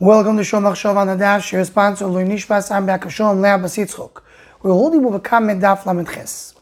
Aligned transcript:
Welcome 0.00 0.38
to 0.38 0.42
Shom 0.42 0.64
Achshav 0.64 0.96
on 0.96 1.06
the 1.06 1.12
Daf, 1.14 1.52
your 1.52 1.64
sponsor, 1.64 2.06
Lui 2.06 2.24
Nishbas, 2.24 2.68
I'm 2.68 2.84
back 2.84 3.02
Shom 3.02 3.36
Lea 3.40 3.62
Basitzchok. 3.62 4.22
We're 4.60 4.72
holding 4.72 5.04
with 5.04 5.14
a 5.14 5.20
comment 5.20 5.62
Daf 5.62 5.86
Lamed 5.86 6.08
Ches. 6.08 6.52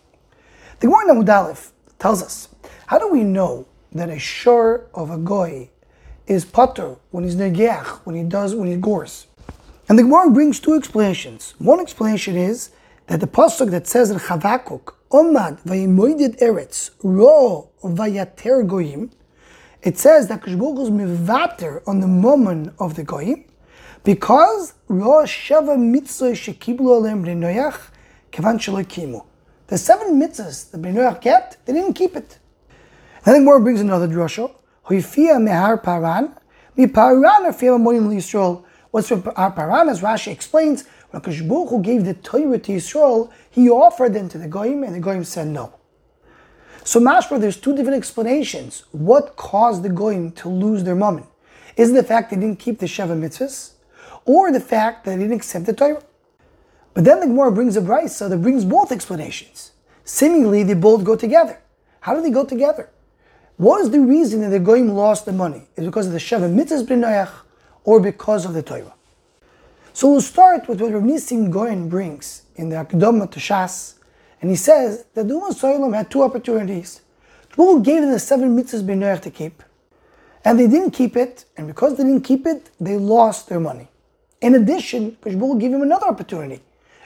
The 0.80 0.86
Gemara 0.86 1.14
Namud 1.14 1.30
Aleph 1.30 1.72
tells 1.98 2.22
us, 2.22 2.50
how 2.88 2.98
do 2.98 3.08
we 3.08 3.24
know 3.24 3.66
that 3.92 4.10
a 4.10 4.18
shore 4.18 4.86
of 4.92 5.10
a 5.10 5.16
goy 5.16 5.70
is 6.26 6.44
potter 6.44 6.96
when 7.10 7.24
he's 7.24 7.34
negeach, 7.34 8.00
when 8.04 8.16
he 8.16 8.22
does, 8.22 8.54
when 8.54 8.68
he 8.68 8.76
gores? 8.76 9.28
And 9.88 9.98
the 9.98 10.02
Gemara 10.02 10.30
brings 10.30 10.60
two 10.60 10.74
explanations. 10.74 11.54
One 11.56 11.80
explanation 11.80 12.36
is 12.36 12.68
that 13.06 13.20
the 13.20 13.26
pasuk 13.26 13.70
that 13.70 13.86
says 13.86 14.10
in 14.10 14.18
Chavakuk, 14.18 14.92
Omad 15.10 15.62
vayimoided 15.62 16.38
eretz, 16.38 16.90
ro 17.02 17.70
vayater 17.82 18.68
goyim, 18.68 19.10
it 19.82 19.98
says 19.98 20.28
that 20.28 20.42
Kishbuch 20.42 20.80
is 20.82 20.90
mivater 20.90 21.82
on 21.86 22.00
the 22.00 22.06
moment 22.06 22.72
of 22.78 22.94
the 22.94 23.02
goyim, 23.02 23.44
because 24.04 24.74
ro 24.88 25.24
shava 25.24 25.78
mitzvah 25.78 26.32
shekiblu 26.32 26.86
alem 26.86 27.24
b'nei 27.24 27.74
kevan 28.30 28.58
kimu. 28.58 29.24
The 29.66 29.78
seven 29.78 30.20
mitzvahs 30.20 30.70
that 30.70 30.80
b'nei 30.80 31.20
kept, 31.20 31.64
they 31.66 31.72
didn't 31.72 31.94
keep 31.94 32.16
it. 32.16 32.38
Then 33.24 33.34
the 33.34 33.40
Gemara 33.40 33.60
brings 33.60 33.80
another 33.80 34.08
drasha. 34.08 34.52
Hoifia 34.86 35.38
mehar 35.38 35.82
paran, 35.82 36.34
mi 36.76 36.86
paran 36.86 37.44
afia 37.44 37.80
moyim 37.80 38.08
Yisrael. 38.08 38.64
What's 38.90 39.08
from 39.08 39.22
paran? 39.22 39.88
As 39.88 40.00
Rashi 40.00 40.30
explains, 40.30 40.84
when 41.10 41.22
gave 41.82 42.04
the 42.04 42.14
Torah 42.14 42.58
to 42.58 42.72
Yisrael, 42.72 43.30
he 43.50 43.70
offered 43.70 44.14
them 44.14 44.28
to 44.28 44.38
the 44.38 44.48
goyim, 44.48 44.82
and 44.82 44.94
the 44.94 45.00
goyim 45.00 45.24
said 45.24 45.46
no. 45.46 45.72
So 46.84 47.00
Mashra, 47.00 47.40
there's 47.40 47.56
two 47.56 47.76
different 47.76 47.96
explanations. 47.96 48.84
What 48.90 49.36
caused 49.36 49.82
the 49.82 49.88
Goyim 49.88 50.32
to 50.32 50.48
lose 50.48 50.82
their 50.82 50.96
moment? 50.96 51.26
Is 51.76 51.90
it 51.90 51.94
the 51.94 52.02
fact 52.02 52.30
they 52.30 52.36
didn't 52.36 52.58
keep 52.58 52.80
the 52.80 52.86
Sheva 52.86 53.18
mitzvahs? 53.18 53.72
Or 54.24 54.52
the 54.52 54.60
fact 54.60 55.04
that 55.04 55.12
they 55.12 55.22
didn't 55.22 55.36
accept 55.36 55.66
the 55.66 55.72
Torah? 55.72 56.02
But 56.94 57.04
then 57.04 57.20
the 57.20 57.26
Gemara 57.26 57.52
brings 57.52 57.76
a 57.76 57.80
brisa 57.80 58.28
that 58.28 58.42
brings 58.42 58.64
both 58.64 58.92
explanations. 58.92 59.72
Seemingly, 60.04 60.62
they 60.64 60.74
both 60.74 61.04
go 61.04 61.16
together. 61.16 61.60
How 62.00 62.14
do 62.14 62.22
they 62.22 62.30
go 62.30 62.44
together? 62.44 62.90
What 63.56 63.80
is 63.80 63.90
the 63.90 64.00
reason 64.00 64.40
that 64.40 64.50
the 64.50 64.58
Goyim 64.58 64.88
lost 64.88 65.24
the 65.24 65.32
money? 65.32 65.68
Is 65.76 65.86
because 65.86 66.06
of 66.06 66.12
the 66.12 66.18
Sheva 66.18 66.52
mitzvahs 66.52 66.84
b'noyach 66.84 67.30
or 67.84 68.00
because 68.00 68.44
of 68.44 68.54
the 68.54 68.62
Torah? 68.62 68.92
So 69.92 70.10
we'll 70.10 70.20
start 70.20 70.68
with 70.68 70.80
what 70.80 70.92
Rav 70.92 71.02
Nissim 71.02 71.50
Gaon 71.50 71.88
brings 71.88 72.42
in 72.56 72.70
the 72.70 72.76
Akdama 72.76 73.30
to 73.30 73.38
Shas, 73.38 73.94
and 74.42 74.50
he 74.50 74.56
says 74.56 75.06
that 75.14 75.28
the 75.28 75.34
Ummah 75.34 75.54
Soilam 75.54 75.94
had 75.94 76.10
two 76.10 76.22
opportunities. 76.22 77.00
Shmuel 77.52 77.82
gave 77.82 78.02
them 78.02 78.10
the 78.10 78.18
seven 78.18 78.56
mitzvahs 78.56 78.82
b'noach 78.82 79.22
to 79.22 79.30
keep. 79.30 79.62
And 80.44 80.58
they 80.58 80.66
didn't 80.66 80.90
keep 80.90 81.16
it, 81.16 81.44
and 81.56 81.68
because 81.68 81.96
they 81.96 82.02
didn't 82.02 82.22
keep 82.24 82.44
it, 82.44 82.70
they 82.80 82.96
lost 82.96 83.48
their 83.48 83.60
money. 83.60 83.88
In 84.40 84.56
addition, 84.56 85.16
Shmuel 85.22 85.60
gave 85.60 85.72
him 85.72 85.82
another 85.82 86.06
opportunity, 86.06 86.60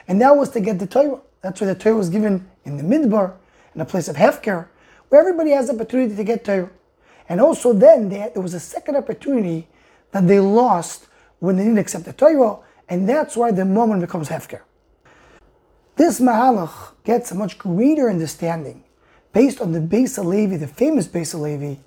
and 0.07 0.19
that 0.19 0.35
was 0.35 0.49
to 0.49 0.59
get 0.59 0.79
the 0.79 0.87
Torah. 0.87 1.19
That's 1.41 1.61
why 1.61 1.67
the 1.67 1.75
Torah 1.75 1.95
was 1.95 2.09
given 2.09 2.49
in 2.65 2.77
the 2.77 2.83
Midbar, 2.83 3.33
in 3.75 3.81
a 3.81 3.85
place 3.85 4.07
of 4.07 4.15
Hefker, 4.15 4.67
where 5.09 5.21
everybody 5.21 5.51
has 5.51 5.67
the 5.67 5.75
opportunity 5.75 6.15
to 6.15 6.23
get 6.23 6.43
Torah. 6.43 6.71
And 7.29 7.39
also 7.39 7.71
then, 7.71 8.09
there 8.09 8.31
was 8.41 8.55
a 8.55 8.59
second 8.59 8.95
opportunity 8.95 9.67
that 10.11 10.27
they 10.27 10.39
lost 10.39 11.05
when 11.37 11.57
they 11.57 11.63
didn't 11.63 11.77
accept 11.77 12.05
the 12.05 12.13
Torah, 12.13 12.57
and 12.89 13.07
that's 13.07 13.37
why 13.37 13.51
the 13.51 13.65
moment 13.65 14.01
becomes 14.01 14.29
Hefker. 14.29 14.61
This 15.97 16.19
Mahalach 16.19 16.93
gets 17.03 17.31
a 17.31 17.35
much 17.35 17.57
greater 17.57 18.07
understanding 18.07 18.83
based 19.33 19.59
on 19.59 19.71
the 19.71 19.79
Beis 19.79 20.15
Halevi, 20.15 20.55
the 20.55 20.67
famous 20.67 21.07
Beis 21.07 21.31
Halevi, 21.31 21.79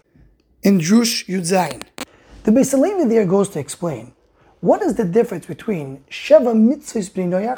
in 0.64 0.80
Drush 0.80 1.26
Yudzayin. 1.26 1.84
The 2.42 2.50
Beis 2.50 2.72
Halevi 2.72 3.04
there 3.04 3.24
goes 3.24 3.50
to 3.50 3.60
explain 3.60 4.12
what 4.62 4.82
is 4.82 4.96
the 4.96 5.04
difference 5.04 5.46
between 5.46 6.02
Sheva 6.10 6.56
Mitzvahs 6.56 7.08
B'nei 7.12 7.56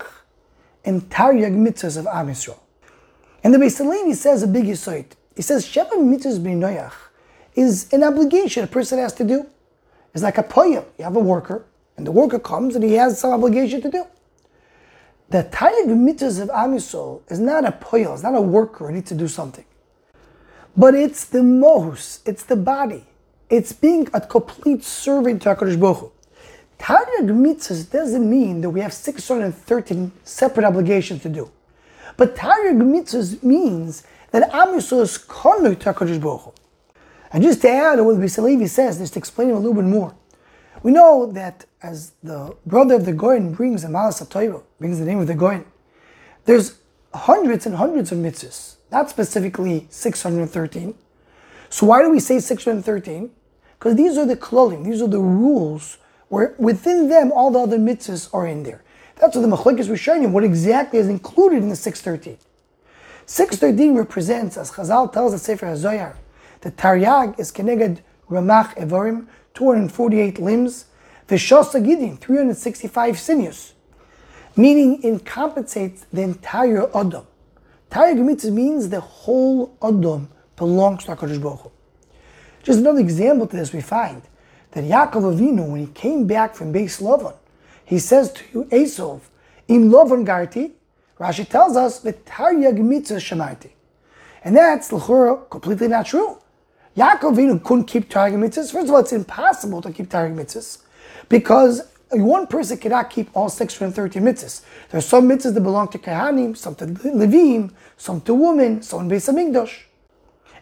and 0.84 1.00
Taryag 1.08 1.56
Mitzvahs 1.56 1.96
of 1.96 2.06
Am 2.06 2.28
Yisrael. 2.28 2.58
And 3.42 3.54
the 3.54 3.58
Beis 3.58 3.78
Halevi 3.78 4.12
says 4.12 4.42
a 4.42 4.46
big 4.46 4.66
yisoid. 4.66 5.06
He 5.34 5.40
says 5.40 5.64
Sheva 5.64 5.92
Mitzvahs 5.92 6.38
B'nei 6.38 6.92
is 7.54 7.90
an 7.94 8.04
obligation 8.04 8.62
a 8.62 8.66
person 8.66 8.98
has 8.98 9.14
to 9.14 9.24
do. 9.24 9.46
It's 10.12 10.22
like 10.22 10.36
a 10.36 10.42
poyel. 10.42 10.84
You 10.98 11.04
have 11.04 11.16
a 11.16 11.20
worker, 11.20 11.64
and 11.96 12.06
the 12.06 12.12
worker 12.12 12.38
comes 12.38 12.74
and 12.74 12.84
he 12.84 12.92
has 12.92 13.18
some 13.18 13.30
obligation 13.32 13.80
to 13.80 13.90
do. 13.90 14.04
The 15.32 15.44
Taryag 15.44 15.86
mitzvahs 15.86 16.42
of 16.42 16.50
Am 16.50 16.74
Yisrael 16.74 17.22
is 17.30 17.40
not 17.40 17.64
a 17.64 17.72
poil, 17.72 18.12
it's 18.12 18.22
not 18.22 18.34
a 18.34 18.40
worker 18.42 18.92
needs 18.92 19.08
to 19.08 19.14
do 19.14 19.26
something. 19.26 19.64
But 20.76 20.94
it's 20.94 21.24
the 21.24 21.38
mohus, 21.38 22.20
it's 22.26 22.42
the 22.42 22.54
body. 22.54 23.06
It's 23.48 23.72
being 23.72 24.10
a 24.12 24.20
complete 24.20 24.84
servant 24.84 25.40
to 25.40 25.54
HaKadosh 25.54 25.80
Baruch 25.80 26.00
Hu. 26.00 26.12
Taryag 26.78 27.30
mitzvahs 27.30 27.90
doesn't 27.90 28.28
mean 28.28 28.60
that 28.60 28.68
we 28.68 28.80
have 28.80 28.92
613 28.92 30.12
separate 30.22 30.66
obligations 30.66 31.22
to 31.22 31.30
do. 31.30 31.50
But 32.18 32.36
Taryag 32.36 32.76
mitzvahs 32.76 33.42
means 33.42 34.02
that 34.32 34.54
Am 34.54 34.74
Yisrael 34.74 35.00
is 35.00 35.16
konuk 35.16 35.80
to 35.80 35.94
HaKadosh 35.94 36.20
Baruch 36.20 36.42
Hu. 36.42 36.52
And 37.32 37.42
just 37.42 37.62
to 37.62 37.70
add 37.70 37.98
what 38.00 38.16
Beis 38.16 38.36
Halevi 38.36 38.66
says, 38.66 38.98
just 38.98 39.14
to 39.14 39.18
explain 39.18 39.48
a 39.48 39.54
little 39.54 39.72
bit 39.72 39.84
more. 39.84 40.14
We 40.82 40.90
know 40.90 41.30
that 41.32 41.66
as 41.82 42.12
the 42.22 42.56
brother 42.66 42.96
of 42.96 43.04
the 43.04 43.12
Goyen 43.12 43.52
brings 43.54 43.82
the 43.82 43.88
Malas 43.88 44.28
Torah, 44.28 44.62
brings 44.80 44.98
the 44.98 45.04
name 45.04 45.20
of 45.20 45.28
the 45.28 45.34
Goyen, 45.34 45.64
there's 46.44 46.78
hundreds 47.14 47.66
and 47.66 47.76
hundreds 47.76 48.10
of 48.10 48.18
mitzvahs, 48.18 48.76
not 48.90 49.08
specifically 49.08 49.86
613. 49.90 50.94
So 51.70 51.86
why 51.86 52.02
do 52.02 52.10
we 52.10 52.18
say 52.18 52.40
613? 52.40 53.30
Because 53.78 53.96
these 53.96 54.18
are 54.18 54.26
the 54.26 54.36
klolim, 54.36 54.84
these 54.84 55.00
are 55.00 55.08
the 55.08 55.20
rules 55.20 55.98
where 56.28 56.54
within 56.58 57.08
them 57.08 57.30
all 57.30 57.50
the 57.50 57.60
other 57.60 57.78
mitzvahs 57.78 58.28
are 58.34 58.46
in 58.46 58.64
there. 58.64 58.82
That's 59.16 59.36
what 59.36 59.42
the 59.42 59.56
Machlekes 59.56 59.88
were 59.88 59.96
showing 59.96 60.22
you, 60.22 60.28
what 60.28 60.42
exactly 60.42 60.98
is 60.98 61.08
included 61.08 61.62
in 61.62 61.68
the 61.68 61.76
613. 61.76 62.38
613 63.26 63.94
represents, 63.94 64.56
as 64.56 64.72
Chazal 64.72 65.12
tells 65.12 65.32
the 65.32 65.38
Sefer 65.38 65.66
HaZoyar, 65.66 66.16
the 66.62 66.72
Taryag 66.72 67.38
is 67.38 67.52
Keneged 67.52 68.00
Ramach 68.32 68.74
Evorim, 68.76 69.26
248 69.54 70.38
limbs, 70.38 70.86
Vishosa 71.28 71.84
Gidin, 71.84 72.18
365 72.18 73.18
sinews, 73.18 73.74
meaning 74.56 75.02
it 75.02 75.24
compensates 75.24 76.06
the 76.12 76.22
entire 76.22 76.88
Adam. 76.96 77.26
Entire 77.90 78.14
Gemitzah 78.14 78.52
means 78.52 78.88
the 78.88 79.00
whole 79.00 79.76
Adam 79.82 80.28
belongs 80.56 81.04
to 81.04 81.14
HaKadosh 81.14 81.42
Baruch 81.42 81.60
Hu. 81.60 81.70
Just 82.62 82.78
another 82.80 83.00
example 83.00 83.46
to 83.46 83.56
this 83.56 83.72
we 83.72 83.80
find 83.80 84.22
that 84.70 84.84
Yaakov 84.84 85.36
Avinu, 85.36 85.68
when 85.68 85.80
he 85.80 85.92
came 85.92 86.26
back 86.26 86.54
from 86.54 86.72
Beis 86.72 87.02
Lavan, 87.02 87.34
he 87.84 87.98
says 87.98 88.32
to 88.32 88.66
Esau, 88.72 89.20
Im 89.68 89.90
Lavan 89.90 90.24
Garti, 90.26 90.72
Rashi 91.18 91.48
tells 91.48 91.76
us, 91.76 92.02
V'taryag 92.02 92.78
mitzvah 92.78 93.16
shamarti. 93.16 93.70
And 94.44 94.56
that's, 94.56 94.92
l'chura, 94.92 95.48
completely 95.50 95.88
not 95.88 96.06
true. 96.06 96.38
Yaakov 96.96 97.36
Avinu 97.36 97.62
couldn't 97.62 97.84
keep 97.84 98.10
Taryag 98.10 98.34
mitzvahs. 98.34 98.70
First 98.70 98.88
of 98.88 98.90
all, 98.90 98.98
it's 98.98 99.12
impossible 99.12 99.80
to 99.80 99.90
keep 99.90 100.10
Taryag 100.10 100.34
mitzvahs 100.34 100.82
because 101.30 101.88
one 102.10 102.46
person 102.46 102.76
cannot 102.76 103.08
keep 103.08 103.30
all 103.34 103.48
630 103.48 104.20
mitzvahs. 104.20 104.62
There 104.90 104.98
are 104.98 105.02
some 105.02 105.26
mitzvahs 105.26 105.54
that 105.54 105.62
belong 105.62 105.88
to 105.88 105.98
Kehanim, 105.98 106.54
some 106.54 106.74
to 106.74 106.86
Levim, 106.86 107.72
some 107.96 108.20
to 108.22 108.34
women, 108.34 108.82
some 108.82 109.00
in 109.00 109.08
Beis 109.08 109.32
Hamikdash. 109.32 109.84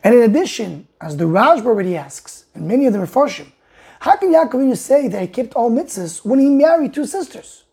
And 0.05 0.15
in 0.15 0.23
addition, 0.23 0.87
as 1.01 1.17
the 1.17 1.25
Rashba 1.25 1.67
already 1.67 1.97
asks, 1.97 2.45
and 2.55 2.67
many 2.67 2.87
of 2.87 2.93
them 2.93 3.03
are 3.03 3.07
Farshim, 3.07 3.51
how 3.99 4.17
can 4.17 4.33
Yaakov 4.33 4.53
Avinu 4.53 4.77
say 4.77 5.09
that 5.09 5.21
he 5.21 5.27
kept 5.27 5.55
all 5.55 5.71
mitzvahs 5.71 6.25
when 6.25 6.39
he 6.39 6.49
married 6.49 6.95
two 6.95 7.07
sisters? 7.07 7.65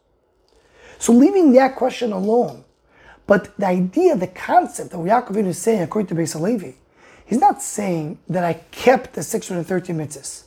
So 0.98 1.14
leaving 1.14 1.54
that 1.54 1.76
question 1.76 2.12
alone, 2.12 2.66
but 3.28 3.56
the 3.58 3.68
idea, 3.68 4.16
the 4.16 4.28
concept 4.28 4.94
of 4.94 5.02
Yaakov 5.02 5.34
Avinu 5.34 5.48
is 5.48 5.60
saying 5.60 5.84
according 5.84 6.08
to 6.08 6.16
Beis 6.16 6.34
Halevi, 6.34 6.76
He's 7.28 7.40
not 7.40 7.62
saying 7.62 8.20
that 8.30 8.44
I 8.44 8.54
kept 8.72 9.14
the 9.14 9.22
630 9.22 9.94
mitzvahs, 9.94 10.44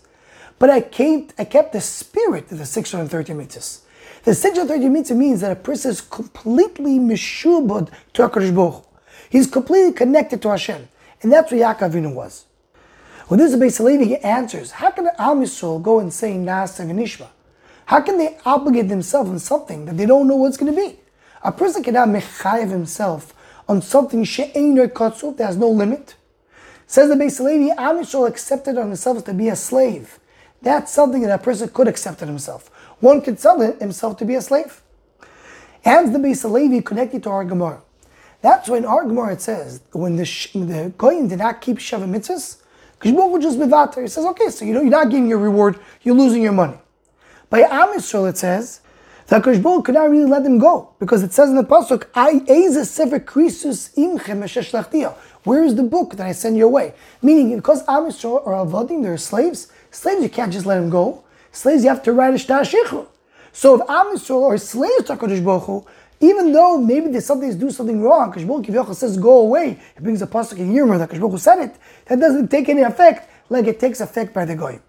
but 0.59 0.71
I 0.71 0.81
kept, 0.81 1.35
I 1.39 1.45
kept 1.45 1.73
the 1.73 1.81
spirit 1.81 2.51
of 2.51 2.59
the 2.59 2.67
630 2.67 3.35
mitzvahs. 3.35 3.81
The 4.25 4.34
630 4.34 4.89
mitzvah 4.89 5.15
means 5.15 5.41
that 5.43 5.53
a 5.53 5.57
person 5.57 5.93
is 5.93 6.01
completely 6.01 6.99
mishubad 6.99 7.91
to 8.15 8.28
HaKadosh 8.28 8.54
Baruch 8.54 8.87
He's 9.31 9.47
completely 9.47 9.93
connected 9.93 10.43
to 10.43 10.49
Hashem. 10.49 10.89
And 11.22 11.31
that's 11.31 11.53
what 11.53 11.60
Yaakov 11.60 11.93
Avinu 11.93 12.15
was. 12.15 12.47
Well, 13.28 13.39
this 13.39 13.53
is 13.53 13.60
basically 13.60 14.04
he 14.04 14.16
answers, 14.16 14.72
how 14.72 14.91
can 14.91 15.07
Am 15.19 15.41
Yisrael 15.41 15.81
go 15.81 16.01
and 16.01 16.13
say 16.13 16.37
Nas 16.37 16.81
and 16.81 16.91
Nishma? 16.99 17.28
How 17.87 18.01
can 18.01 18.19
they 18.19 18.39
obligate 18.45 18.89
themselves 18.89 19.31
on 19.31 19.39
something 19.39 19.84
that 19.84 19.97
they 19.97 20.07
don't 20.07 20.27
know 20.27 20.37
what's 20.37 20.57
going 20.57 20.75
to 20.75 20.81
be? 20.81 20.99
A 21.43 21.53
person 21.53 21.83
cannot 21.83 22.09
mechayev 22.09 22.71
himself 22.71 23.33
on 23.69 23.83
something 23.83 24.25
she'ein 24.25 24.75
that 24.75 25.34
has 25.39 25.57
no 25.57 25.69
limit. 25.69 26.16
Says 26.91 27.09
the 27.09 27.15
Beis 27.15 27.39
Halevi, 27.39 27.71
Am 27.71 27.98
Yisrael 27.98 28.27
accepted 28.27 28.77
on 28.77 28.89
himself 28.89 29.25
to 29.27 29.33
be 29.33 29.47
a 29.47 29.54
slave. 29.54 30.19
That's 30.60 30.92
something 30.92 31.22
that 31.22 31.31
a 31.31 31.41
person 31.41 31.69
could 31.69 31.87
accept 31.87 32.21
on 32.21 32.27
himself. 32.27 32.69
One 32.98 33.22
could 33.22 33.39
sell 33.39 33.60
himself 33.60 34.16
to 34.16 34.25
be 34.25 34.34
a 34.34 34.42
slave. 34.42 34.83
And 35.84 36.13
the 36.13 36.19
Beis 36.19 36.42
Halevi 36.42 36.83
connected 36.83 37.22
to 37.22 37.31
our 37.31 37.45
Gemara. 37.45 37.81
That's 38.42 38.69
when 38.69 38.84
our 38.84 39.04
Gemara 39.04 39.34
it 39.34 39.41
says 39.41 39.83
when 39.92 40.16
the 40.16 40.25
the 40.53 40.92
Goyim 40.98 41.28
did 41.28 41.39
not 41.39 41.60
keep 41.60 41.78
Sheva 41.78 42.10
mitzvahs, 42.10 42.57
Kishbuk 42.98 43.31
would 43.31 43.42
just 43.42 43.60
be. 43.60 44.01
He 44.03 44.09
says, 44.09 44.25
okay, 44.25 44.48
so 44.48 44.65
you 44.65 44.75
know 44.75 44.81
you're 44.81 44.91
not 44.91 45.10
getting 45.10 45.28
your 45.28 45.39
reward, 45.39 45.78
you're 46.03 46.16
losing 46.16 46.42
your 46.42 46.51
money. 46.51 46.78
By 47.51 47.60
Am 47.60 47.95
Yisrael, 47.95 48.28
it 48.28 48.37
says, 48.37 48.81
that 49.30 49.44
Kosh 49.44 49.62
could 49.84 49.94
not 49.94 50.10
really 50.10 50.27
let 50.27 50.42
them 50.42 50.59
go 50.59 50.91
because 50.98 51.22
it 51.22 51.32
says 51.32 51.50
in 51.50 51.54
the 51.54 51.62
pasuk, 51.62 52.06
"I 52.16 52.42
eza 52.48 52.84
sefer 52.84 53.21
krisus 53.21 53.94
imchem 53.94 55.15
Where 55.44 55.62
is 55.62 55.77
the 55.77 55.84
book 55.84 56.16
that 56.16 56.27
I 56.27 56.32
send 56.32 56.56
you 56.56 56.66
away? 56.66 56.94
Meaning, 57.22 57.54
because 57.54 57.82
Am 57.86 58.06
are 58.06 58.10
avodim, 58.10 59.04
they're 59.04 59.16
slaves. 59.16 59.68
Slaves, 59.92 60.24
you 60.24 60.28
can't 60.28 60.53
just 60.53 60.66
let 60.66 60.80
them 60.80 60.91
go. 60.91 61.22
Slaves, 61.53 61.84
you 61.84 61.91
have 61.91 62.03
to 62.03 62.12
write 62.12 62.34
a 62.34 62.38
shtar 62.38 62.65
So 63.53 63.77
if 63.77 63.88
Am 63.88 64.09
are 64.09 64.59
slaves 64.59 65.04
to 65.04 65.15
Hu, 65.15 65.86
even 66.18 66.53
though 66.53 66.78
maybe 66.78 67.06
they 67.12 67.21
sometimes 67.21 67.54
do 67.54 67.71
something 67.71 68.03
wrong, 68.03 68.32
Kosh 68.32 68.42
Baruch 68.42 68.94
says 68.97 69.16
go 69.16 69.38
away. 69.38 69.78
He 69.94 70.00
brings 70.03 70.22
a 70.22 70.27
pasuk 70.27 70.59
in 70.59 70.74
Yirmah 70.74 70.98
that 70.98 71.21
Baruch 71.21 71.38
said 71.38 71.60
it. 71.60 71.77
That 72.06 72.18
doesn't 72.18 72.48
take 72.48 72.68
any 72.68 72.82
effect 72.82 73.30
like 73.48 73.68
it 73.68 73.78
takes 73.78 74.00
effect 74.00 74.34
by 74.34 74.44
the 74.44 74.56
goy. 74.56 74.80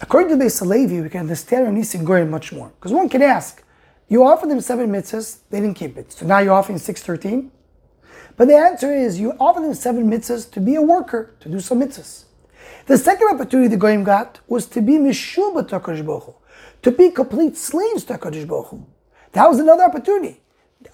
According 0.00 0.30
to 0.30 0.36
the 0.36 0.44
Beis 0.44 0.58
Halevi, 0.58 1.00
we 1.00 1.08
can 1.08 1.20
understand 1.20 1.76
Nissim 1.76 2.04
Gaon 2.04 2.28
much 2.28 2.52
more. 2.52 2.72
Because 2.76 2.92
one 2.92 3.08
can 3.08 3.22
ask, 3.22 3.62
you 4.08 4.24
offered 4.24 4.50
them 4.50 4.60
seven 4.60 4.90
mitzvahs, 4.90 5.38
they 5.50 5.60
didn't 5.60 5.76
keep 5.76 5.96
it. 5.96 6.12
So 6.12 6.26
now 6.26 6.38
you're 6.38 6.54
offering 6.54 6.78
613? 6.78 7.50
But 8.36 8.48
the 8.48 8.56
answer 8.56 8.92
is 8.92 9.20
you 9.20 9.32
offered 9.38 9.64
them 9.64 9.74
seven 9.74 10.10
mitzvahs 10.10 10.50
to 10.52 10.60
be 10.60 10.76
a 10.76 10.82
worker, 10.82 11.34
to 11.40 11.48
do 11.48 11.60
some 11.60 11.80
mitzvahs. 11.80 12.24
The 12.86 12.96
second 12.96 13.28
opportunity 13.30 13.68
the 13.68 13.76
Goyim 13.76 14.04
got 14.04 14.40
was 14.48 14.64
to 14.66 14.80
be 14.80 14.92
Mishuba 14.92 15.68
to 15.68 15.80
HaKadosh 15.80 16.34
to 16.82 16.90
be 16.90 17.10
complete 17.10 17.56
slaves 17.56 18.04
to 18.04 18.14
HaKadosh 18.14 18.46
Baruch. 18.46 18.80
That 19.32 19.46
was 19.46 19.58
another 19.58 19.84
opportunity. 19.84 20.40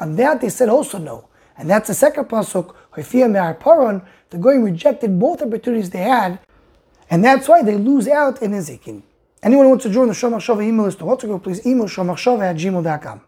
On 0.00 0.16
that 0.16 0.40
they 0.40 0.48
said 0.48 0.68
also 0.68 0.98
no. 0.98 1.28
And 1.58 1.68
that's 1.68 1.88
the 1.88 1.94
second 1.94 2.24
pasuk, 2.26 2.74
Hoifia 2.94 3.30
Me'ar 3.30 3.54
Paron, 3.54 4.06
the 4.30 4.38
Goyim 4.38 4.62
rejected 4.62 5.18
both 5.20 5.42
opportunities 5.42 5.90
they 5.90 5.98
had, 5.98 6.38
and 7.10 7.22
that's 7.22 7.46
why 7.46 7.62
they 7.62 7.76
lose 7.76 8.08
out 8.08 8.40
in 8.40 8.54
Ezekiel. 8.54 9.02
Anyone 9.44 9.64
who 9.64 9.70
wants 9.70 9.82
to 9.82 9.90
join 9.90 10.06
the 10.06 10.14
Shomach 10.14 10.36
Shava 10.36 10.64
email 10.64 10.84
list 10.84 10.98
to 10.98 11.04
WhatsApp, 11.04 11.42
please 11.42 11.66
email 11.66 11.86
shomachshava 11.86 12.42
at 12.42 12.56
gmail.com. 12.56 13.20